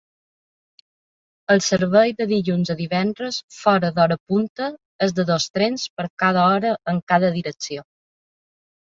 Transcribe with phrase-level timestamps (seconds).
[1.55, 4.73] El servei de dilluns a divendres fora d'hora punta
[5.09, 6.11] és de dos trens per
[6.49, 7.91] hora en cada direcció.